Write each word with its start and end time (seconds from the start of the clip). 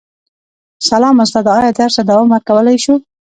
سلام 0.89 1.15
استاده 1.23 1.51
ایا 1.57 1.71
درس 1.79 1.95
ته 1.97 2.01
دوام 2.09 2.27
ورکولی 2.31 2.77
شو 2.83 2.93